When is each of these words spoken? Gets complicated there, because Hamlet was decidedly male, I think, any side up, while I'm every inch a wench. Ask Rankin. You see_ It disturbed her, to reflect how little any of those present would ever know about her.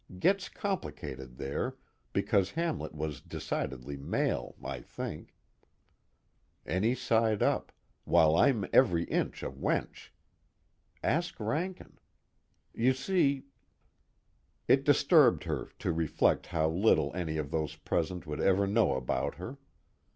Gets 0.17 0.49
complicated 0.49 1.37
there, 1.37 1.75
because 2.11 2.49
Hamlet 2.53 2.95
was 2.95 3.21
decidedly 3.21 3.97
male, 3.97 4.55
I 4.63 4.79
think, 4.81 5.35
any 6.65 6.95
side 6.95 7.43
up, 7.43 7.71
while 8.03 8.35
I'm 8.35 8.65
every 8.73 9.03
inch 9.03 9.43
a 9.43 9.51
wench. 9.51 10.09
Ask 11.03 11.39
Rankin. 11.39 11.99
You 12.73 12.93
see_ 12.93 13.43
It 14.67 14.85
disturbed 14.85 15.43
her, 15.43 15.69
to 15.77 15.91
reflect 15.91 16.47
how 16.47 16.67
little 16.67 17.13
any 17.15 17.37
of 17.37 17.51
those 17.51 17.75
present 17.75 18.25
would 18.25 18.41
ever 18.41 18.65
know 18.65 18.95
about 18.95 19.35
her. 19.35 19.59